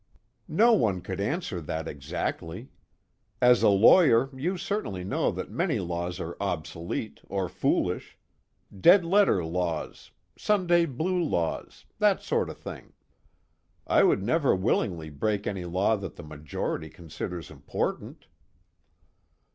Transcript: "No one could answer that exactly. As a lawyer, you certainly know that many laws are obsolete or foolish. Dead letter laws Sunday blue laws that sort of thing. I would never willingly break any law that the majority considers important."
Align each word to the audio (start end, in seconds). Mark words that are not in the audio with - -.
"No 0.47 0.73
one 0.73 1.01
could 1.01 1.21
answer 1.21 1.61
that 1.61 1.87
exactly. 1.87 2.69
As 3.39 3.61
a 3.61 3.69
lawyer, 3.69 4.35
you 4.35 4.57
certainly 4.57 5.03
know 5.03 5.29
that 5.29 5.51
many 5.51 5.77
laws 5.77 6.19
are 6.19 6.35
obsolete 6.41 7.19
or 7.27 7.47
foolish. 7.47 8.17
Dead 8.75 9.05
letter 9.05 9.45
laws 9.45 10.09
Sunday 10.35 10.87
blue 10.87 11.21
laws 11.23 11.85
that 11.99 12.23
sort 12.23 12.49
of 12.49 12.57
thing. 12.57 12.93
I 13.85 14.01
would 14.01 14.23
never 14.23 14.55
willingly 14.55 15.11
break 15.11 15.45
any 15.45 15.65
law 15.65 15.95
that 15.97 16.15
the 16.15 16.23
majority 16.23 16.89
considers 16.89 17.51
important." 17.51 18.25